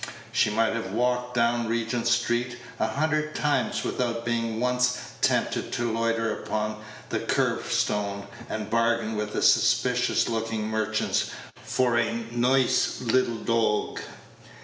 [0.31, 5.93] She might have walked down Regent street a hundred times without being once tempted to
[5.93, 6.77] loiter upon
[7.09, 11.29] the curb stone and bargain with suspicious looking merchants
[11.63, 13.99] for a "noice leetle dawg."